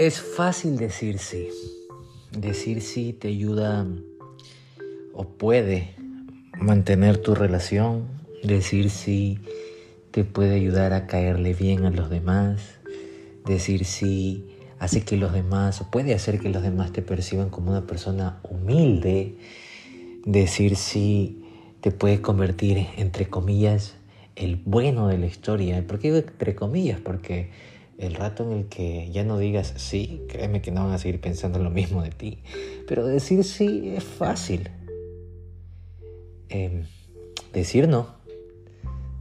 Es 0.00 0.22
fácil 0.22 0.78
decir 0.78 1.18
sí. 1.18 1.50
Decir 2.32 2.80
sí 2.80 3.12
te 3.12 3.28
ayuda 3.28 3.86
o 5.12 5.24
puede 5.28 5.94
mantener 6.58 7.18
tu 7.18 7.34
relación. 7.34 8.08
Decir 8.42 8.88
sí 8.88 9.40
te 10.10 10.24
puede 10.24 10.54
ayudar 10.54 10.94
a 10.94 11.06
caerle 11.06 11.52
bien 11.52 11.84
a 11.84 11.90
los 11.90 12.08
demás. 12.08 12.78
Decir 13.44 13.84
sí 13.84 14.46
hace 14.78 15.02
que 15.02 15.18
los 15.18 15.34
demás, 15.34 15.82
o 15.82 15.90
puede 15.90 16.14
hacer 16.14 16.40
que 16.40 16.48
los 16.48 16.62
demás 16.62 16.92
te 16.92 17.02
perciban 17.02 17.50
como 17.50 17.70
una 17.70 17.86
persona 17.86 18.40
humilde. 18.42 19.34
Decir 20.24 20.76
sí 20.76 21.44
te 21.82 21.90
puede 21.90 22.22
convertir, 22.22 22.86
entre 22.96 23.28
comillas, 23.28 23.96
el 24.34 24.56
bueno 24.56 25.08
de 25.08 25.18
la 25.18 25.26
historia. 25.26 25.86
¿Por 25.86 25.98
qué 25.98 26.10
digo 26.10 26.26
entre 26.26 26.54
comillas? 26.54 27.00
Porque 27.00 27.50
el 28.00 28.14
rato 28.14 28.44
en 28.44 28.58
el 28.58 28.66
que 28.66 29.10
ya 29.12 29.24
no 29.24 29.38
digas 29.38 29.74
sí, 29.76 30.22
créeme 30.28 30.62
que 30.62 30.72
no 30.72 30.84
van 30.84 30.94
a 30.94 30.98
seguir 30.98 31.20
pensando 31.20 31.58
lo 31.58 31.70
mismo 31.70 32.02
de 32.02 32.10
ti. 32.10 32.42
Pero 32.88 33.06
decir 33.06 33.44
sí 33.44 33.92
es 33.94 34.04
fácil. 34.04 34.70
Em, 36.48 36.86
decir 37.52 37.88
no. 37.88 38.14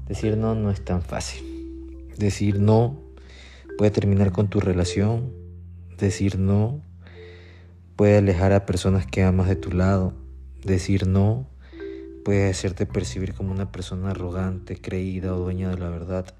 Decir 0.07 0.37
no 0.37 0.55
no 0.55 0.71
es 0.71 0.83
tan 0.83 1.01
fácil. 1.01 2.07
Decir 2.17 2.59
no 2.59 2.97
puede 3.77 3.91
terminar 3.91 4.31
con 4.31 4.49
tu 4.49 4.59
relación, 4.59 5.39
Decir 5.99 6.39
no 6.39 6.81
puede 7.97 8.19
alejar 8.19 8.53
a 8.53 8.65
personas 8.65 9.05
que 9.05 9.23
amas 9.23 9.49
de 9.49 9.57
tu 9.57 9.73
lado. 9.73 10.13
Decir 10.63 11.05
no 11.05 11.49
puede 12.23 12.49
hacerte 12.49 12.85
percibir 12.85 13.33
como 13.33 13.51
una 13.51 13.73
persona 13.73 14.11
arrogante, 14.11 14.79
creída 14.79 15.35
o 15.35 15.39
dueña 15.39 15.69
de 15.69 15.77
la 15.77 15.89
verdad. 15.89 16.33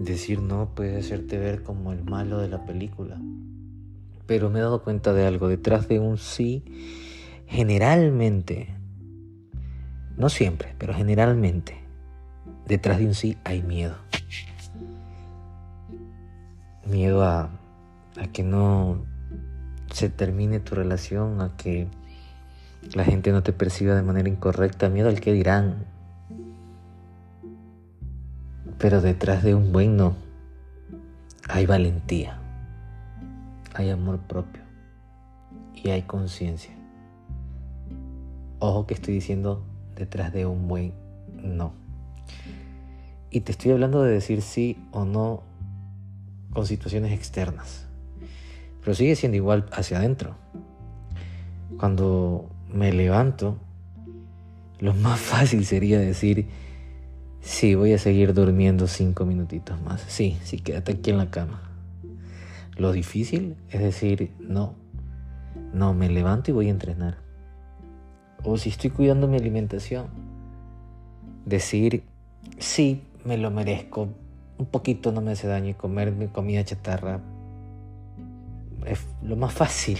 Decir 0.00 0.40
no 0.40 0.74
puede 0.74 0.98
hacerte 0.98 1.38
ver 1.38 1.62
como 1.62 1.92
el 1.92 2.02
malo 2.02 2.38
de 2.38 2.48
la 2.48 2.64
película. 2.64 3.20
Pero 4.26 4.50
me 4.50 4.58
he 4.58 4.62
dado 4.62 4.82
cuenta 4.82 5.12
de 5.12 5.26
algo. 5.26 5.46
Detrás 5.46 5.88
de 5.88 5.98
un 5.98 6.18
sí, 6.18 6.64
generalmente, 7.46 8.74
no 10.16 10.28
siempre, 10.28 10.74
pero 10.78 10.94
generalmente, 10.94 11.76
detrás 12.66 12.98
de 12.98 13.06
un 13.06 13.14
sí 13.14 13.36
hay 13.44 13.62
miedo. 13.62 13.96
Miedo 16.86 17.22
a 17.22 17.50
que 18.32 18.42
no 18.42 19.04
se 19.92 20.08
termine 20.08 20.60
tu 20.60 20.74
relación, 20.74 21.42
a 21.42 21.56
que 21.56 21.88
la 22.94 23.04
gente 23.04 23.32
no 23.32 23.42
te 23.42 23.52
perciba 23.52 23.94
de 23.94 24.02
manera 24.02 24.28
incorrecta, 24.28 24.88
miedo 24.88 25.10
al 25.10 25.20
que 25.20 25.32
dirán. 25.32 25.84
Pero 28.80 29.00
detrás 29.00 29.44
de 29.44 29.54
un 29.54 29.72
buen 29.72 29.96
no 29.96 30.16
hay 31.48 31.66
valentía, 31.66 32.40
hay 33.74 33.90
amor 33.90 34.18
propio 34.18 34.62
y 35.74 35.90
hay 35.90 36.02
conciencia. 36.02 36.72
Ojo 38.58 38.86
que 38.86 38.94
estoy 38.94 39.14
diciendo 39.14 39.62
detrás 39.94 40.32
de 40.32 40.46
un 40.46 40.66
buen 40.66 40.92
no. 41.32 41.72
Y 43.30 43.42
te 43.42 43.52
estoy 43.52 43.70
hablando 43.70 44.02
de 44.02 44.10
decir 44.10 44.42
sí 44.42 44.76
o 44.90 45.04
no 45.04 45.42
con 46.52 46.66
situaciones 46.66 47.12
externas 47.12 47.86
pero 48.80 48.94
sigue 48.94 49.16
siendo 49.16 49.36
igual 49.36 49.66
hacia 49.72 49.98
adentro. 49.98 50.34
Cuando 51.78 52.48
me 52.72 52.92
levanto, 52.92 53.56
lo 54.78 54.94
más 54.94 55.20
fácil 55.20 55.64
sería 55.64 55.98
decir, 55.98 56.48
sí, 57.40 57.74
voy 57.74 57.92
a 57.92 57.98
seguir 57.98 58.34
durmiendo 58.34 58.86
cinco 58.86 59.24
minutitos 59.24 59.80
más. 59.82 60.00
Sí, 60.08 60.38
sí, 60.44 60.58
quédate 60.58 60.92
aquí 60.92 61.10
en 61.10 61.18
la 61.18 61.30
cama. 61.30 61.62
Lo 62.76 62.92
difícil 62.92 63.56
es 63.70 63.80
decir, 63.80 64.32
no, 64.40 64.74
no, 65.72 65.94
me 65.94 66.08
levanto 66.08 66.50
y 66.50 66.54
voy 66.54 66.68
a 66.68 66.70
entrenar. 66.70 67.18
O 68.42 68.56
si 68.56 68.70
estoy 68.70 68.90
cuidando 68.90 69.28
mi 69.28 69.36
alimentación, 69.36 70.06
decir, 71.44 72.04
sí, 72.58 73.02
me 73.24 73.36
lo 73.36 73.50
merezco, 73.50 74.08
un 74.58 74.66
poquito 74.66 75.12
no 75.12 75.20
me 75.20 75.32
hace 75.32 75.46
daño 75.46 75.76
comer 75.76 76.12
mi 76.12 76.28
comida 76.28 76.64
chatarra, 76.64 77.20
es 78.86 79.06
lo 79.22 79.36
más 79.36 79.52
fácil. 79.52 79.98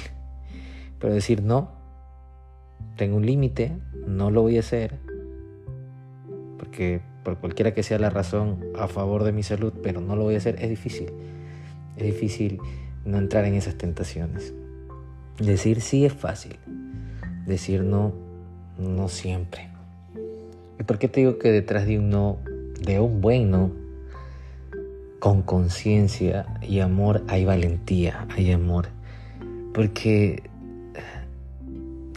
Pero 0.98 1.14
decir 1.14 1.42
no, 1.42 1.70
tengo 2.96 3.16
un 3.16 3.26
límite, 3.26 3.76
no 4.06 4.30
lo 4.30 4.42
voy 4.42 4.56
a 4.56 4.60
hacer, 4.60 4.98
porque 6.58 7.00
por 7.30 7.38
cualquiera 7.38 7.74
que 7.74 7.84
sea 7.84 7.98
la 8.00 8.10
razón 8.10 8.58
a 8.76 8.88
favor 8.88 9.22
de 9.22 9.30
mi 9.30 9.44
salud, 9.44 9.72
pero 9.82 10.00
no 10.00 10.16
lo 10.16 10.24
voy 10.24 10.34
a 10.34 10.38
hacer, 10.38 10.56
es 10.60 10.68
difícil. 10.68 11.10
Es 11.96 12.04
difícil 12.04 12.58
no 13.04 13.18
entrar 13.18 13.44
en 13.44 13.54
esas 13.54 13.76
tentaciones. 13.76 14.52
Decir 15.38 15.80
sí 15.80 16.04
es 16.04 16.12
fácil, 16.12 16.56
decir 17.46 17.84
no, 17.84 18.12
no 18.78 19.08
siempre. 19.08 19.68
¿Y 20.80 20.82
por 20.82 20.98
qué 20.98 21.06
te 21.06 21.20
digo 21.20 21.38
que 21.38 21.52
detrás 21.52 21.86
de 21.86 21.98
un 21.98 22.10
no, 22.10 22.38
de 22.84 22.98
un 22.98 23.20
buen 23.20 23.50
no, 23.50 23.70
con 25.20 25.42
conciencia 25.42 26.46
y 26.62 26.80
amor 26.80 27.22
hay 27.28 27.44
valentía, 27.44 28.26
hay 28.30 28.50
amor. 28.50 28.88
Porque 29.72 30.42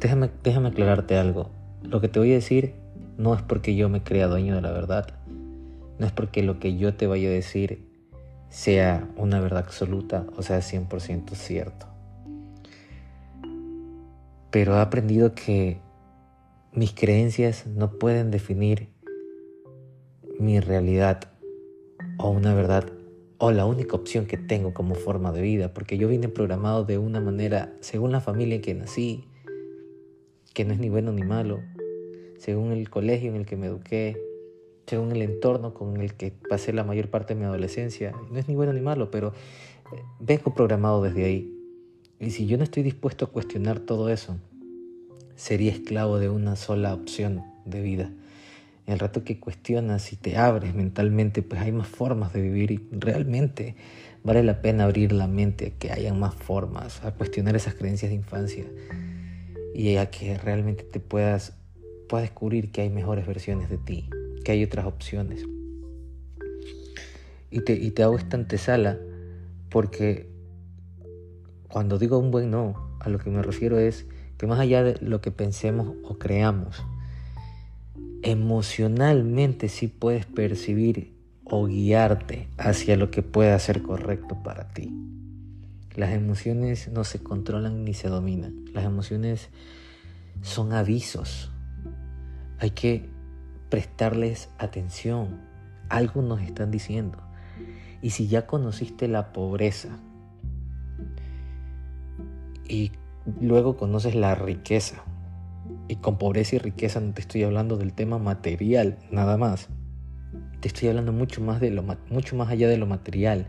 déjame, 0.01 0.31
déjame 0.43 0.69
aclararte 0.69 1.17
algo. 1.17 1.51
Lo 1.83 2.01
que 2.01 2.07
te 2.07 2.17
voy 2.17 2.31
a 2.31 2.35
decir 2.35 2.82
no 3.23 3.33
es 3.33 3.41
porque 3.41 3.73
yo 3.73 3.87
me 3.87 4.03
crea 4.03 4.27
dueño 4.27 4.55
de 4.55 4.61
la 4.61 4.71
verdad. 4.71 5.07
No 5.97 6.05
es 6.05 6.11
porque 6.11 6.43
lo 6.43 6.59
que 6.59 6.75
yo 6.75 6.93
te 6.95 7.07
vaya 7.07 7.29
a 7.29 7.31
decir 7.31 7.87
sea 8.49 9.09
una 9.15 9.39
verdad 9.39 9.63
absoluta 9.63 10.27
o 10.35 10.43
sea 10.43 10.59
100% 10.59 11.33
cierto. 11.33 11.87
Pero 14.51 14.75
he 14.75 14.81
aprendido 14.81 15.33
que 15.33 15.79
mis 16.73 16.91
creencias 16.91 17.65
no 17.65 17.97
pueden 17.97 18.29
definir 18.29 18.89
mi 20.37 20.59
realidad 20.59 21.21
o 22.17 22.29
una 22.29 22.53
verdad 22.53 22.91
o 23.37 23.51
la 23.51 23.65
única 23.65 23.95
opción 23.95 24.25
que 24.25 24.37
tengo 24.37 24.73
como 24.73 24.95
forma 24.95 25.31
de 25.31 25.41
vida, 25.41 25.73
porque 25.73 25.97
yo 25.97 26.07
vine 26.09 26.27
programado 26.27 26.83
de 26.83 26.97
una 26.97 27.19
manera, 27.21 27.73
según 27.79 28.11
la 28.11 28.21
familia 28.21 28.55
en 28.55 28.61
que 28.61 28.73
nací, 28.73 29.25
que 30.53 30.65
no 30.65 30.73
es 30.73 30.79
ni 30.79 30.89
bueno 30.89 31.11
ni 31.11 31.23
malo, 31.23 31.61
según 32.43 32.71
el 32.71 32.89
colegio 32.89 33.29
en 33.29 33.37
el 33.37 33.45
que 33.45 33.55
me 33.55 33.67
eduqué, 33.67 34.21
según 34.87 35.11
el 35.11 35.21
entorno 35.21 35.73
con 35.73 36.01
el 36.01 36.13
que 36.15 36.31
pasé 36.49 36.73
la 36.73 36.83
mayor 36.83 37.09
parte 37.09 37.33
de 37.33 37.39
mi 37.39 37.45
adolescencia, 37.45 38.13
no 38.31 38.37
es 38.37 38.47
ni 38.47 38.55
bueno 38.55 38.73
ni 38.73 38.81
malo, 38.81 39.11
pero 39.11 39.29
eh, 39.93 40.01
vengo 40.19 40.53
programado 40.53 41.01
desde 41.01 41.25
ahí. 41.25 41.53
Y 42.19 42.31
si 42.31 42.45
yo 42.45 42.57
no 42.57 42.63
estoy 42.63 42.83
dispuesto 42.83 43.25
a 43.25 43.29
cuestionar 43.29 43.79
todo 43.79 44.09
eso, 44.09 44.37
sería 45.35 45.71
esclavo 45.71 46.19
de 46.19 46.29
una 46.29 46.55
sola 46.55 46.93
opción 46.93 47.43
de 47.65 47.81
vida 47.81 48.11
el 48.85 48.99
rato 48.99 49.23
que 49.23 49.39
cuestionas 49.39 50.11
y 50.11 50.17
te 50.17 50.37
abres 50.37 50.75
mentalmente, 50.75 51.41
pues 51.41 51.61
hay 51.61 51.71
más 51.71 51.87
formas 51.87 52.33
de 52.33 52.41
vivir 52.41 52.71
y 52.71 52.81
realmente 52.91 53.75
vale 54.23 54.43
la 54.43 54.61
pena 54.61 54.83
abrir 54.83 55.13
la 55.13 55.27
mente 55.27 55.73
que 55.79 55.91
hayan 55.91 56.19
más 56.19 56.35
formas, 56.35 57.03
a 57.03 57.13
cuestionar 57.13 57.55
esas 57.55 57.75
creencias 57.75 58.09
de 58.09 58.15
infancia 58.15 58.65
y 59.73 59.95
a 59.95 60.09
que 60.09 60.37
realmente 60.37 60.83
te 60.83 60.99
puedas, 60.99 61.53
puedas 62.13 62.29
descubrir 62.29 62.71
que 62.71 62.81
hay 62.81 62.91
mejores 62.91 63.25
versiones 63.25 63.71
de 63.71 63.79
ti, 63.79 64.07
que 64.45 64.51
hay 64.51 64.63
otras 64.63 64.85
opciones. 64.85 65.47
Y 67.49 67.61
te, 67.61 67.73
y 67.73 67.89
te 67.89 68.03
hago 68.03 68.19
esta 68.19 68.37
antesala 68.37 68.99
porque 69.71 70.29
cuando 71.69 71.97
digo 71.97 72.19
un 72.19 72.29
buen 72.29 72.51
no, 72.51 72.75
a 72.99 73.09
lo 73.09 73.17
que 73.17 73.31
me 73.31 73.41
refiero 73.41 73.79
es 73.79 74.05
que 74.37 74.45
más 74.45 74.59
allá 74.59 74.83
de 74.83 75.03
lo 75.03 75.21
que 75.21 75.31
pensemos 75.31 75.95
o 76.03 76.19
creamos, 76.19 76.83
emocionalmente 78.21 79.67
sí 79.67 79.87
puedes 79.87 80.27
percibir 80.27 81.15
o 81.45 81.65
guiarte 81.65 82.47
hacia 82.59 82.95
lo 82.95 83.09
que 83.09 83.23
pueda 83.23 83.57
ser 83.57 83.81
correcto 83.81 84.43
para 84.43 84.67
ti. 84.67 84.93
Las 85.95 86.11
emociones 86.11 86.89
no 86.89 87.05
se 87.05 87.23
controlan 87.23 87.83
ni 87.83 87.95
se 87.95 88.07
dominan. 88.07 88.65
Las 88.71 88.85
emociones 88.85 89.49
son 90.43 90.73
avisos. 90.73 91.49
Hay 92.63 92.71
que 92.71 93.09
prestarles 93.67 94.49
atención. 94.57 95.41
Algo 95.89 96.21
nos 96.21 96.39
están 96.39 96.71
diciendo. 96.71 97.17
Y 98.01 98.11
si 98.11 98.29
ya 98.29 98.47
conociste 98.47 99.09
la 99.09 99.33
pobreza 99.33 99.99
y 102.65 102.93
luego 103.41 103.75
conoces 103.75 104.15
la 104.15 104.35
riqueza, 104.35 105.03
y 105.89 105.97
con 105.97 106.17
pobreza 106.17 106.55
y 106.55 106.59
riqueza 106.59 107.01
no 107.01 107.13
te 107.13 107.19
estoy 107.19 107.43
hablando 107.43 107.75
del 107.75 107.91
tema 107.91 108.17
material, 108.17 108.97
nada 109.11 109.35
más. 109.35 109.67
Te 110.61 110.69
estoy 110.69 110.87
hablando 110.87 111.11
mucho 111.11 111.41
más, 111.41 111.59
de 111.59 111.69
lo, 111.69 111.83
mucho 112.09 112.37
más 112.37 112.47
allá 112.47 112.69
de 112.69 112.77
lo 112.77 112.85
material. 112.85 113.47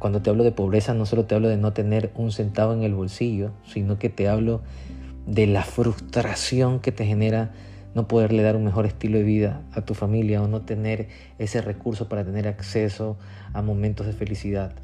Cuando 0.00 0.20
te 0.20 0.30
hablo 0.30 0.42
de 0.42 0.50
pobreza 0.50 0.94
no 0.94 1.06
solo 1.06 1.26
te 1.26 1.36
hablo 1.36 1.46
de 1.46 1.58
no 1.58 1.72
tener 1.72 2.10
un 2.16 2.32
centavo 2.32 2.72
en 2.72 2.82
el 2.82 2.94
bolsillo, 2.96 3.52
sino 3.64 4.00
que 4.00 4.10
te 4.10 4.28
hablo 4.28 4.62
de 5.28 5.46
la 5.46 5.62
frustración 5.62 6.80
que 6.80 6.90
te 6.90 7.06
genera 7.06 7.52
no 7.94 8.08
poderle 8.08 8.42
dar 8.42 8.56
un 8.56 8.64
mejor 8.64 8.86
estilo 8.86 9.18
de 9.18 9.24
vida 9.24 9.62
a 9.72 9.82
tu 9.82 9.94
familia 9.94 10.42
o 10.42 10.48
no 10.48 10.62
tener 10.62 11.08
ese 11.38 11.60
recurso 11.60 12.08
para 12.08 12.24
tener 12.24 12.48
acceso 12.48 13.16
a 13.52 13.62
momentos 13.62 14.06
de 14.06 14.12
felicidad. 14.12 14.74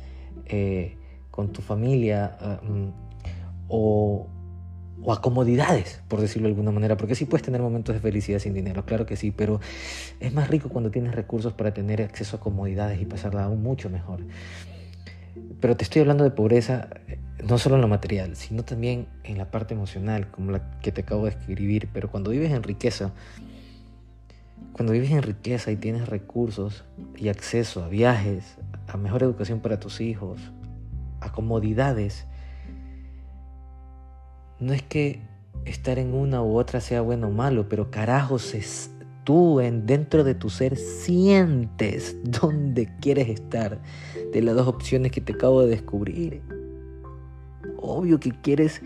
Eh, 0.46 0.96
con 1.30 1.52
tu 1.52 1.62
familia 1.62 2.36
ah, 2.40 2.60
mm, 2.62 2.88
o, 3.68 4.28
o 5.02 5.12
a 5.12 5.20
comodidades, 5.20 6.02
por 6.08 6.20
decirlo 6.20 6.48
de 6.48 6.52
alguna 6.52 6.70
manera, 6.70 6.96
porque 6.96 7.14
sí 7.14 7.24
puedes 7.24 7.44
tener 7.44 7.62
momentos 7.62 7.94
de 7.94 8.00
felicidad 8.00 8.38
sin 8.38 8.52
dinero, 8.52 8.84
claro 8.84 9.06
que 9.06 9.16
sí, 9.16 9.30
pero 9.30 9.60
es 10.18 10.32
más 10.34 10.48
rico 10.48 10.68
cuando 10.68 10.90
tienes 10.90 11.14
recursos 11.14 11.52
para 11.52 11.72
tener 11.72 12.02
acceso 12.02 12.36
a 12.36 12.40
comodidades 12.40 13.00
y 13.00 13.06
pasarla 13.06 13.44
aún 13.44 13.62
mucho 13.62 13.88
mejor. 13.90 14.20
Pero 15.58 15.76
te 15.76 15.84
estoy 15.84 16.00
hablando 16.00 16.24
de 16.24 16.30
pobreza 16.30 16.88
eh, 17.08 17.18
no 17.44 17.58
solo 17.58 17.76
en 17.76 17.80
lo 17.80 17.88
material, 17.88 18.36
sino 18.36 18.64
también 18.64 19.06
en 19.24 19.38
la 19.38 19.50
parte 19.50 19.74
emocional, 19.74 20.30
como 20.30 20.52
la 20.52 20.78
que 20.80 20.92
te 20.92 21.02
acabo 21.02 21.24
de 21.24 21.30
escribir, 21.30 21.88
pero 21.92 22.10
cuando 22.10 22.30
vives 22.30 22.52
en 22.52 22.62
riqueza, 22.62 23.12
cuando 24.72 24.92
vives 24.92 25.10
en 25.10 25.22
riqueza 25.22 25.70
y 25.70 25.76
tienes 25.76 26.08
recursos 26.08 26.84
y 27.16 27.28
acceso 27.28 27.84
a 27.84 27.88
viajes, 27.88 28.58
a 28.86 28.96
mejor 28.96 29.22
educación 29.22 29.60
para 29.60 29.80
tus 29.80 30.00
hijos, 30.00 30.40
a 31.20 31.32
comodidades, 31.32 32.26
no 34.58 34.72
es 34.72 34.82
que 34.82 35.20
estar 35.64 35.98
en 35.98 36.14
una 36.14 36.42
u 36.42 36.58
otra 36.58 36.80
sea 36.80 37.00
bueno 37.00 37.28
o 37.28 37.30
malo, 37.30 37.68
pero 37.68 37.90
carajos, 37.90 38.54
es, 38.54 38.90
tú 39.24 39.60
en, 39.60 39.86
dentro 39.86 40.24
de 40.24 40.34
tu 40.34 40.50
ser 40.50 40.76
sientes 40.76 42.16
dónde 42.24 42.88
quieres 43.00 43.28
estar 43.28 43.80
de 44.32 44.42
las 44.42 44.54
dos 44.54 44.68
opciones 44.68 45.12
que 45.12 45.20
te 45.20 45.32
acabo 45.32 45.62
de 45.62 45.68
descubrir. 45.68 46.42
Obvio 47.78 48.20
que 48.20 48.30
quieres 48.30 48.82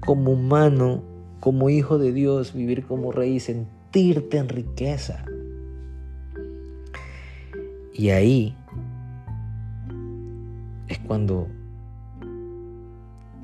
como 0.00 0.32
humano, 0.32 1.02
como 1.40 1.70
hijo 1.70 1.98
de 1.98 2.12
Dios, 2.12 2.54
vivir 2.54 2.86
como 2.86 3.12
rey 3.12 3.36
y 3.36 3.40
sentirte 3.40 4.38
en 4.38 4.48
riqueza. 4.48 5.24
Y 7.92 8.10
ahí 8.10 8.56
es 10.88 10.98
cuando 11.00 11.48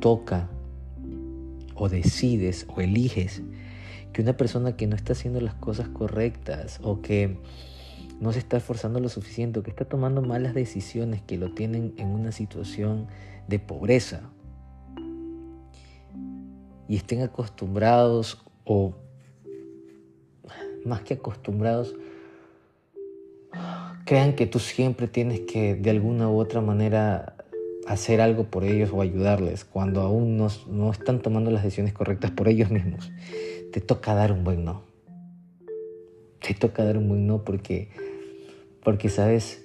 toca 0.01 0.49
o 1.75 1.89
decides 1.89 2.67
o 2.75 2.81
eliges 2.81 3.43
que 4.13 4.23
una 4.23 4.37
persona 4.37 4.77
que 4.77 4.87
no 4.87 4.97
está 4.97 5.13
haciendo 5.13 5.41
las 5.41 5.55
cosas 5.55 5.89
correctas 5.89 6.81
o 6.83 7.01
que 7.01 7.39
no 8.21 8.33
se 8.33 8.39
está 8.39 8.57
esforzando 8.57 9.01
lo 9.01 9.09
suficiente 9.09 9.59
o 9.59 9.63
que 9.63 9.71
está 9.71 9.85
tomando 9.85 10.23
malas 10.23 10.55
decisiones 10.55 11.23
que 11.23 11.39
lo 11.39 11.53
tienen 11.53 11.95
en 11.97 12.09
una 12.09 12.33
situación 12.33 13.07
de 13.49 13.59
pobreza 13.59 14.21
y 16.89 16.97
estén 16.97 17.23
acostumbrados 17.23 18.45
o 18.65 18.95
más 20.85 21.01
que 21.03 21.15
acostumbrados 21.15 21.95
crean 24.05 24.35
que 24.35 24.47
tú 24.47 24.59
siempre 24.59 25.09
tienes 25.09 25.41
que 25.41 25.75
de 25.75 25.91
alguna 25.91 26.29
u 26.29 26.39
otra 26.39 26.61
manera 26.61 27.37
hacer 27.87 28.21
algo 28.21 28.45
por 28.45 28.65
ellos 28.65 28.91
o 28.93 29.01
ayudarles 29.01 29.65
cuando 29.65 30.03
aún 30.03 30.37
no, 30.37 30.49
no 30.69 30.91
están 30.91 31.21
tomando 31.21 31.51
las 31.51 31.63
decisiones 31.63 31.93
correctas 31.93 32.31
por 32.31 32.49
ellos 32.49 32.71
mismos. 32.71 33.11
Te 33.73 33.81
toca 33.81 34.15
dar 34.15 34.33
un 34.33 34.45
buen 34.45 34.67
no. 34.67 34.83
Te 36.47 36.53
toca 36.53 36.85
dar 36.85 36.99
un 36.99 37.09
buen 37.09 37.27
no 37.27 37.43
porque, 37.43 37.89
porque 38.85 39.09
sabes 39.09 39.65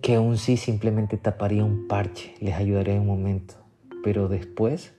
que 0.00 0.20
un 0.20 0.38
sí 0.38 0.56
simplemente 0.56 1.16
taparía 1.16 1.64
un 1.64 1.88
parche, 1.88 2.34
les 2.40 2.54
ayudaría 2.54 2.94
en 2.94 3.00
un 3.00 3.08
momento, 3.08 3.54
pero 4.04 4.28
después 4.28 4.92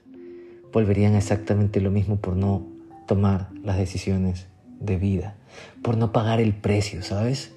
volverían 0.70 1.14
exactamente 1.14 1.80
lo 1.80 1.90
mismo 1.90 2.16
por 2.16 2.36
no 2.36 2.66
tomar 3.06 3.48
las 3.64 3.78
decisiones 3.78 4.48
de 4.78 4.98
vida, 4.98 5.36
por 5.82 5.96
no 5.96 6.12
pagar 6.12 6.42
el 6.42 6.52
precio, 6.52 7.02
¿sabes? 7.02 7.54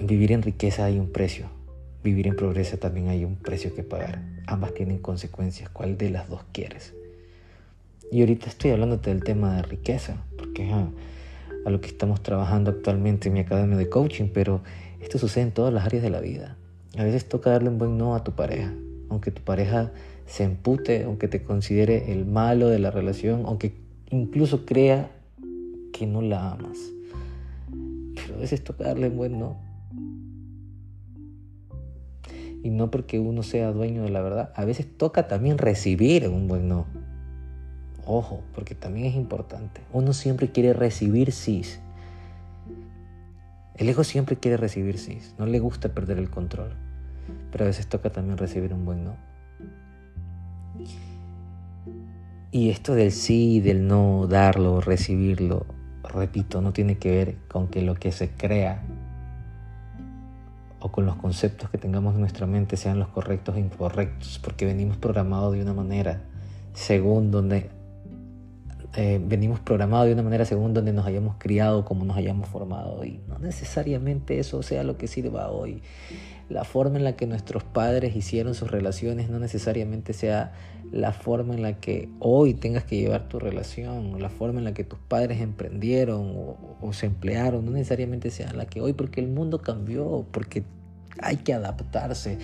Vivir 0.00 0.32
en 0.32 0.40
riqueza 0.40 0.86
hay 0.86 0.98
un 0.98 1.12
precio, 1.12 1.50
vivir 2.02 2.26
en 2.26 2.36
pobreza 2.36 2.78
también 2.78 3.08
hay 3.08 3.26
un 3.26 3.36
precio 3.36 3.74
que 3.74 3.82
pagar. 3.82 4.22
Ambas 4.46 4.72
tienen 4.72 4.98
consecuencias, 4.98 5.68
¿cuál 5.68 5.98
de 5.98 6.08
las 6.08 6.30
dos 6.30 6.44
quieres? 6.52 6.94
Y 8.10 8.20
ahorita 8.20 8.48
estoy 8.48 8.70
hablándote 8.70 9.10
del 9.10 9.22
tema 9.22 9.56
de 9.56 9.62
riqueza, 9.62 10.24
porque 10.38 10.66
es 10.66 10.72
a, 10.72 11.70
lo 11.70 11.80
que 11.80 11.88
estamos 11.88 12.22
trabajando 12.22 12.70
actualmente 12.70 13.28
en 13.28 13.34
mi 13.34 13.40
academia 13.40 13.76
de 13.76 13.90
coaching, 13.90 14.30
pero 14.32 14.62
esto 15.00 15.18
sucede 15.18 15.44
en 15.44 15.52
todas 15.52 15.72
las 15.74 15.84
áreas 15.84 16.02
de 16.02 16.10
la 16.10 16.20
vida. 16.20 16.56
A 16.96 17.04
veces 17.04 17.28
toca 17.28 17.50
darle 17.50 17.68
un 17.68 17.76
buen 17.76 17.98
no 17.98 18.14
a 18.14 18.24
tu 18.24 18.32
pareja, 18.32 18.72
aunque 19.10 19.30
tu 19.30 19.42
pareja 19.42 19.92
se 20.26 20.44
empute, 20.44 21.04
aunque 21.04 21.28
te 21.28 21.42
considere 21.42 22.10
el 22.12 22.24
malo 22.24 22.68
de 22.68 22.78
la 22.78 22.90
relación, 22.90 23.42
aunque 23.44 23.74
incluso 24.10 24.64
crea 24.64 25.10
que 25.92 26.06
no 26.06 26.22
la 26.22 26.52
amas. 26.52 26.78
Pero 28.14 28.36
a 28.36 28.38
veces 28.38 28.64
toca 28.64 28.84
darle 28.84 29.08
un 29.08 29.16
buen 29.16 29.38
no. 29.38 29.58
Y 32.62 32.70
no 32.70 32.90
porque 32.90 33.18
uno 33.18 33.42
sea 33.42 33.72
dueño 33.72 34.02
de 34.02 34.10
la 34.10 34.22
verdad, 34.22 34.52
a 34.56 34.64
veces 34.64 34.86
toca 34.96 35.28
también 35.28 35.58
recibir 35.58 36.26
un 36.28 36.48
buen 36.48 36.68
no. 36.68 36.86
Ojo, 38.10 38.40
porque 38.54 38.74
también 38.74 39.04
es 39.04 39.14
importante. 39.14 39.82
Uno 39.92 40.14
siempre 40.14 40.50
quiere 40.50 40.72
recibir 40.72 41.30
sí. 41.30 41.62
El 43.74 43.86
ego 43.86 44.02
siempre 44.02 44.36
quiere 44.36 44.56
recibir 44.56 44.96
sí. 44.96 45.20
No 45.36 45.44
le 45.44 45.60
gusta 45.60 45.90
perder 45.90 46.16
el 46.16 46.30
control. 46.30 46.72
Pero 47.52 47.64
a 47.64 47.66
veces 47.66 47.86
toca 47.86 48.08
también 48.08 48.38
recibir 48.38 48.72
un 48.72 48.86
buen 48.86 49.04
no. 49.04 49.16
Y 52.50 52.70
esto 52.70 52.94
del 52.94 53.12
sí, 53.12 53.60
del 53.60 53.86
no, 53.86 54.26
darlo, 54.26 54.80
recibirlo, 54.80 55.66
repito, 56.02 56.62
no 56.62 56.72
tiene 56.72 56.96
que 56.96 57.10
ver 57.10 57.36
con 57.46 57.68
que 57.68 57.82
lo 57.82 57.94
que 57.94 58.10
se 58.10 58.30
crea 58.30 58.84
o 60.80 60.90
con 60.90 61.04
los 61.04 61.16
conceptos 61.16 61.68
que 61.68 61.76
tengamos 61.76 62.14
en 62.14 62.20
nuestra 62.20 62.46
mente 62.46 62.78
sean 62.78 62.98
los 62.98 63.08
correctos 63.08 63.56
o 63.56 63.58
incorrectos, 63.58 64.40
porque 64.42 64.64
venimos 64.64 64.96
programados 64.96 65.52
de 65.52 65.60
una 65.60 65.74
manera 65.74 66.22
según 66.72 67.30
donde 67.30 67.76
eh, 68.94 69.20
venimos 69.22 69.60
programados 69.60 70.06
de 70.06 70.14
una 70.14 70.22
manera 70.22 70.44
según 70.44 70.74
donde 70.74 70.92
nos 70.92 71.06
hayamos 71.06 71.36
criado, 71.38 71.84
como 71.84 72.04
nos 72.04 72.16
hayamos 72.16 72.48
formado, 72.48 73.04
y 73.04 73.20
no 73.28 73.38
necesariamente 73.38 74.38
eso 74.38 74.62
sea 74.62 74.82
lo 74.84 74.96
que 74.96 75.06
sirva 75.06 75.50
hoy 75.50 75.82
la 76.48 76.64
forma 76.64 76.96
en 76.96 77.04
la 77.04 77.14
que 77.14 77.26
nuestros 77.26 77.62
padres 77.62 78.16
hicieron 78.16 78.54
sus 78.54 78.70
relaciones 78.70 79.28
no 79.28 79.38
necesariamente 79.38 80.12
sea 80.12 80.52
la 80.90 81.12
forma 81.12 81.54
en 81.54 81.62
la 81.62 81.74
que 81.74 82.08
hoy 82.20 82.54
tengas 82.54 82.84
que 82.84 82.96
llevar 82.96 83.28
tu 83.28 83.38
relación, 83.38 84.20
la 84.20 84.30
forma 84.30 84.58
en 84.58 84.64
la 84.64 84.72
que 84.72 84.84
tus 84.84 84.98
padres 84.98 85.40
emprendieron 85.42 86.32
o, 86.80 86.92
se 86.92 87.06
emplearon, 87.06 87.66
no 87.66 87.72
necesariamente 87.72 88.30
sea 88.30 88.52
la 88.54 88.64
que 88.64 88.80
hoy, 88.80 88.94
porque 88.94 89.20
el 89.20 89.28
mundo 89.28 89.60
cambió, 89.60 90.24
porque 90.32 90.62
hay 91.20 91.36
que 91.36 91.52
adaptarse. 91.52 92.38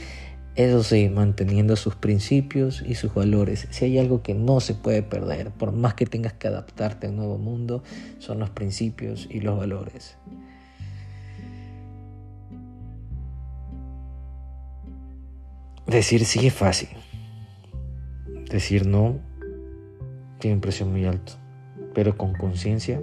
Eso 0.56 0.84
sí, 0.84 1.08
manteniendo 1.08 1.74
sus 1.74 1.96
principios 1.96 2.84
y 2.86 2.94
sus 2.94 3.12
valores. 3.12 3.66
Si 3.70 3.86
hay 3.86 3.98
algo 3.98 4.22
que 4.22 4.34
no 4.34 4.60
se 4.60 4.74
puede 4.74 5.02
perder, 5.02 5.50
por 5.50 5.72
más 5.72 5.94
que 5.94 6.06
tengas 6.06 6.32
que 6.32 6.46
adaptarte 6.46 7.08
a 7.08 7.10
un 7.10 7.16
nuevo 7.16 7.38
mundo, 7.38 7.82
son 8.20 8.38
los 8.38 8.50
principios 8.50 9.26
y 9.28 9.40
los 9.40 9.58
valores. 9.58 10.16
Decir 15.88 16.24
sí 16.24 16.46
es 16.46 16.54
fácil. 16.54 16.88
Decir 18.48 18.86
no 18.86 19.18
tiene 20.38 20.54
un 20.54 20.60
precio 20.60 20.86
muy 20.86 21.04
alto. 21.04 21.32
Pero 21.94 22.16
con 22.16 22.32
conciencia, 22.32 23.02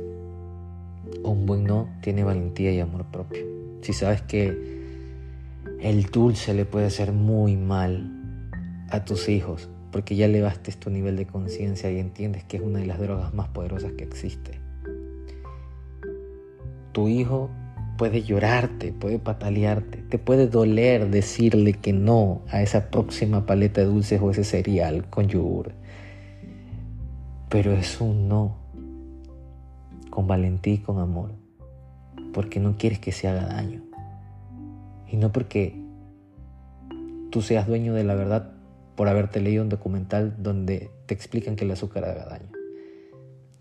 un 1.23 1.45
buen 1.45 1.65
no 1.65 1.89
tiene 2.01 2.23
valentía 2.23 2.71
y 2.71 2.79
amor 2.79 3.05
propio. 3.11 3.45
Si 3.81 3.91
sabes 3.91 4.21
que 4.21 4.80
el 5.81 6.03
dulce 6.05 6.53
le 6.53 6.65
puede 6.65 6.85
hacer 6.85 7.11
muy 7.11 7.57
mal 7.57 8.11
a 8.89 9.03
tus 9.03 9.29
hijos, 9.29 9.67
porque 9.91 10.15
ya 10.15 10.25
elevaste 10.25 10.71
tu 10.73 10.91
nivel 10.91 11.15
de 11.17 11.25
conciencia 11.25 11.91
y 11.91 11.97
entiendes 11.97 12.43
que 12.43 12.57
es 12.57 12.63
una 12.63 12.79
de 12.79 12.85
las 12.85 12.99
drogas 12.99 13.33
más 13.33 13.49
poderosas 13.49 13.93
que 13.93 14.03
existe. 14.03 14.59
Tu 16.91 17.07
hijo 17.07 17.49
puede 17.97 18.21
llorarte, 18.21 18.93
puede 18.93 19.17
patalearte, 19.17 20.03
te 20.03 20.19
puede 20.19 20.47
doler 20.47 21.09
decirle 21.09 21.73
que 21.73 21.93
no 21.93 22.43
a 22.49 22.61
esa 22.61 22.91
próxima 22.91 23.47
paleta 23.47 23.81
de 23.81 23.87
dulces 23.87 24.21
o 24.21 24.29
ese 24.29 24.43
cereal 24.43 25.09
con 25.09 25.27
yogur. 25.27 25.73
Pero 27.49 27.73
es 27.73 27.99
un 27.99 28.27
no, 28.27 28.57
con 30.11 30.27
valentía 30.27 30.75
y 30.75 30.77
con 30.77 30.99
amor, 30.99 31.31
porque 32.33 32.59
no 32.59 32.77
quieres 32.77 32.99
que 32.99 33.11
se 33.11 33.27
haga 33.27 33.45
daño. 33.47 33.90
Y 35.11 35.17
no 35.17 35.31
porque 35.31 35.75
tú 37.31 37.41
seas 37.41 37.67
dueño 37.67 37.93
de 37.93 38.03
la 38.03 38.15
verdad 38.15 38.53
por 38.95 39.07
haberte 39.07 39.41
leído 39.41 39.63
un 39.63 39.69
documental 39.69 40.35
donde 40.41 40.89
te 41.05 41.13
explican 41.13 41.55
que 41.55 41.65
el 41.65 41.71
azúcar 41.71 42.05
haga 42.05 42.25
daño 42.25 42.61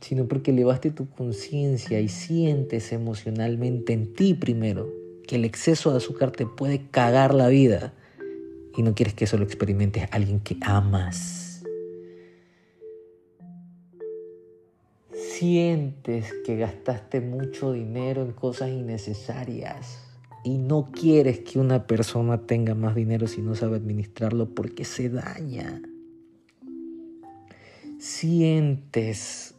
sino 0.01 0.27
porque 0.27 0.51
elevaste 0.51 0.91
tu 0.91 1.09
conciencia 1.11 2.01
y 2.01 2.09
sientes 2.09 2.93
emocionalmente 2.93 3.93
en 3.93 4.13
ti 4.15 4.35
primero 4.35 4.91
que 5.27 5.37
el 5.37 5.45
exceso 5.45 5.91
de 5.91 5.99
azúcar 5.99 6.31
te 6.33 6.47
puede 6.47 6.89
cagar 6.91 7.35
la 7.35 7.49
vida 7.49 7.93
y 8.77 8.83
no 8.83 8.95
quieres 8.95 9.15
que 9.15 9.25
eso 9.25 9.37
lo 9.37 9.45
experimentes 9.45 10.09
alguien 10.11 10.41
que 10.41 10.57
amas. 10.63 11.63
Sientes 15.13 16.33
que 16.45 16.57
gastaste 16.57 17.21
mucho 17.21 17.73
dinero 17.73 18.23
en 18.23 18.33
cosas 18.33 18.71
innecesarias, 18.71 19.99
y 20.45 20.59
no 20.59 20.91
quieres 20.93 21.41
que 21.41 21.59
una 21.59 21.87
persona 21.87 22.47
tenga 22.47 22.75
más 22.75 22.95
dinero 22.95 23.27
si 23.27 23.43
no 23.43 23.55
sabe 23.55 23.77
administrarlo 23.77 24.55
porque 24.55 24.85
se 24.85 25.09
daña. 25.09 25.83
Sientes 27.99 29.55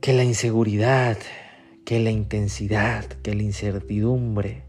que 0.00 0.12
la 0.12 0.24
inseguridad, 0.24 1.18
que 1.84 1.98
la 1.98 2.10
intensidad, 2.10 3.04
que 3.04 3.34
la 3.34 3.42
incertidumbre 3.42 4.62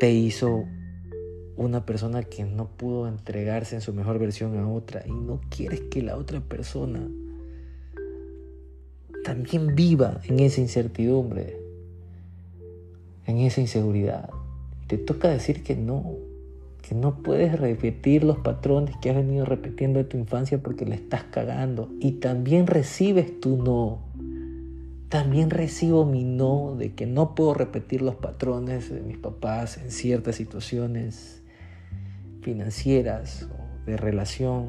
te 0.00 0.12
hizo 0.12 0.64
una 1.56 1.84
persona 1.84 2.22
que 2.22 2.44
no 2.44 2.68
pudo 2.76 3.06
entregarse 3.06 3.74
en 3.74 3.82
su 3.82 3.92
mejor 3.92 4.18
versión 4.18 4.58
a 4.58 4.68
otra 4.68 5.04
y 5.06 5.12
no 5.12 5.40
quieres 5.50 5.82
que 5.82 6.02
la 6.02 6.16
otra 6.16 6.40
persona 6.40 7.06
también 9.24 9.74
viva 9.74 10.20
en 10.24 10.40
esa 10.40 10.62
incertidumbre, 10.62 11.59
en 13.30 13.38
esa 13.38 13.60
inseguridad. 13.60 14.30
Te 14.86 14.98
toca 14.98 15.28
decir 15.28 15.62
que 15.62 15.76
no, 15.76 16.16
que 16.82 16.94
no 16.94 17.22
puedes 17.22 17.58
repetir 17.58 18.24
los 18.24 18.38
patrones 18.38 18.96
que 19.00 19.10
has 19.10 19.16
venido 19.16 19.44
repitiendo 19.44 19.98
de 19.98 20.04
tu 20.04 20.18
infancia 20.18 20.58
porque 20.58 20.84
le 20.84 20.96
estás 20.96 21.24
cagando. 21.24 21.88
Y 22.00 22.12
también 22.12 22.66
recibes 22.66 23.40
tu 23.40 23.56
no. 23.56 24.00
También 25.08 25.50
recibo 25.50 26.04
mi 26.04 26.24
no 26.24 26.76
de 26.76 26.94
que 26.94 27.06
no 27.06 27.34
puedo 27.34 27.54
repetir 27.54 28.02
los 28.02 28.16
patrones 28.16 28.90
de 28.90 29.00
mis 29.00 29.18
papás 29.18 29.78
en 29.78 29.90
ciertas 29.90 30.36
situaciones 30.36 31.42
financieras 32.42 33.48
o 33.50 33.86
de 33.86 33.96
relación 33.96 34.68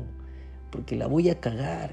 porque 0.72 0.96
la 0.96 1.08
voy 1.08 1.30
a 1.30 1.40
cagar. 1.40 1.92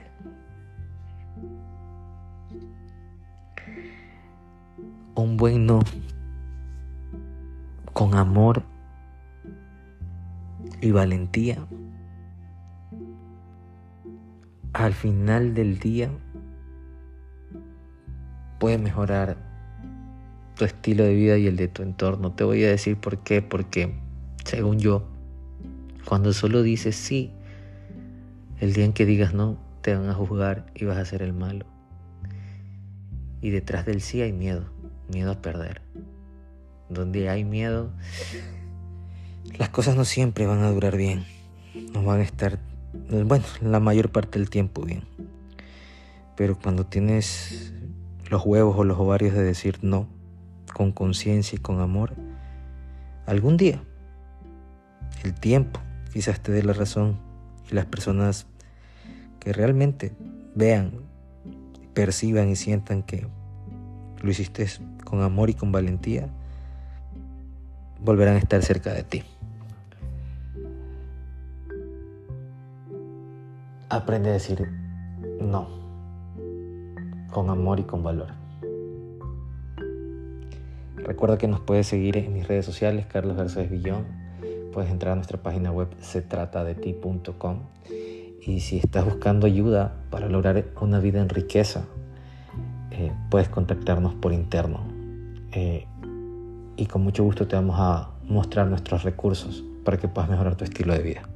Un 5.15 5.37
buen 5.37 5.67
no 5.67 5.81
con 7.99 8.15
amor 8.15 8.63
y 10.81 10.93
valentía, 10.93 11.67
al 14.73 14.95
final 14.95 15.53
del 15.53 15.81
día 15.81 16.09
puede 18.61 18.79
mejorar 18.79 19.37
tu 20.55 20.65
estilo 20.65 21.03
de 21.03 21.15
vida 21.17 21.39
y 21.39 21.49
el 21.49 21.57
de 21.57 21.67
tu 21.67 21.83
entorno. 21.83 22.31
Te 22.31 22.45
voy 22.45 22.63
a 22.63 22.69
decir 22.69 22.97
por 22.99 23.19
qué, 23.19 23.43
porque 23.43 23.99
según 24.45 24.79
yo, 24.79 25.09
cuando 26.05 26.33
solo 26.33 26.63
dices 26.63 26.95
sí, 26.95 27.33
el 28.61 28.75
día 28.75 28.85
en 28.85 28.93
que 28.93 29.07
digas 29.07 29.35
no, 29.35 29.59
te 29.83 29.97
van 29.97 30.09
a 30.09 30.15
juzgar 30.15 30.67
y 30.73 30.85
vas 30.85 30.99
a 30.99 31.05
ser 31.05 31.21
el 31.21 31.33
malo. 31.33 31.67
Y 33.41 33.51
detrás 33.51 33.87
del 33.87 34.03
sí 34.03 34.23
hay 34.23 34.33
miedo, 34.33 34.67
miedo 35.09 35.33
a 35.33 35.43
perder 35.43 35.88
donde 36.89 37.29
hay 37.29 37.45
miedo, 37.45 37.91
las 39.57 39.69
cosas 39.71 39.97
no 39.97 40.05
siempre 40.05 40.47
van 40.47 40.63
a 40.63 40.71
durar 40.71 40.97
bien. 40.97 41.25
No 41.93 42.03
van 42.03 42.21
a 42.21 42.23
estar, 42.23 42.59
bueno, 43.09 43.45
la 43.63 43.81
mayor 43.81 44.11
parte 44.11 44.39
del 44.39 44.51
tiempo 44.51 44.83
bien. 44.83 45.03
Pero 46.37 46.59
cuando 46.59 46.87
tienes 46.87 47.73
los 48.31 48.45
huevos 48.45 48.77
o 48.79 48.85
los 48.85 48.99
ovarios 48.99 49.35
de 49.35 49.43
decir 49.43 49.79
no, 49.83 50.09
con 50.73 50.93
conciencia 50.93 51.57
y 51.57 51.61
con 51.61 51.81
amor, 51.81 52.15
algún 53.27 53.57
día 53.57 53.83
el 55.25 55.35
tiempo 55.35 55.81
quizás 56.13 56.41
te 56.41 56.53
dé 56.53 56.63
la 56.63 56.73
razón 56.73 57.19
y 57.71 57.75
las 57.75 57.87
personas 57.87 58.47
que 59.41 59.53
realmente 59.53 60.13
vean, 60.55 60.93
perciban 61.95 62.49
y 62.49 62.57
sientan 62.57 63.03
que 63.03 63.27
lo 64.23 64.31
hiciste 64.31 64.67
con 65.05 65.23
amor 65.23 65.51
y 65.51 65.55
con 65.55 65.73
valentía, 65.73 66.29
volverán 68.01 68.37
a 68.37 68.39
estar 68.39 68.63
cerca 68.63 68.93
de 68.93 69.03
ti. 69.03 69.23
Aprende 73.89 74.31
a 74.31 74.33
decir 74.33 74.69
no, 75.41 75.69
con 77.33 77.51
amor 77.51 77.81
y 77.81 77.85
con 77.85 78.03
valor. 78.03 78.29
Recuerda 80.97 81.39
que 81.39 81.49
nos 81.49 81.61
puedes 81.61 81.87
seguir 81.87 82.19
en 82.19 82.35
mis 82.35 82.47
redes 82.47 82.67
sociales, 82.67 83.07
Carlos 83.07 83.37
Garcés 83.37 83.71
Villón. 83.71 84.05
Puedes 84.73 84.91
entrar 84.91 85.13
a 85.13 85.17
nuestra 85.17 85.43
página 85.43 85.73
web 85.73 85.89
se 86.01 86.21
trata 86.21 86.65
de 86.65 86.75
ti.com. 86.75 87.61
Y 88.45 88.61
si 88.61 88.79
estás 88.79 89.05
buscando 89.05 89.47
ayuda 89.47 89.97
para 90.11 90.29
lograr 90.29 90.67
una 90.81 91.01
vida 91.01 91.21
en 91.21 91.29
riqueza, 91.29 91.85
eh, 92.91 93.13
puedes 93.31 93.49
contactarnos 93.49 94.15
por 94.15 94.33
interno. 94.33 94.81
Eh, 95.53 95.87
y 96.79 96.87
con 96.87 97.03
mucho 97.03 97.25
gusto 97.25 97.47
te 97.47 97.57
vamos 97.57 97.77
a 97.79 98.09
mostrar 98.29 98.69
nuestros 98.69 99.03
recursos 99.03 99.65
para 99.85 99.99
que 99.99 100.09
puedas 100.09 100.31
mejorar 100.31 100.55
tu 100.55 100.65
estilo 100.65 100.95
de 100.95 101.03
vida. 101.03 101.28